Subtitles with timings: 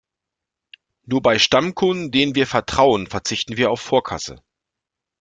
[1.05, 4.41] Nur bei Stammkunden, denen wir vertrauen, verzichten wir auf Vorkasse.